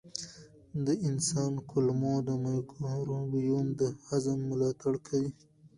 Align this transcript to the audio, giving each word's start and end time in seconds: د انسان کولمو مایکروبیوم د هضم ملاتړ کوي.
د 0.85 0.87
انسان 1.07 1.53
کولمو 1.69 2.13
مایکروبیوم 2.45 3.67
د 3.79 3.81
هضم 4.07 4.39
ملاتړ 4.49 4.93
کوي. 5.07 5.29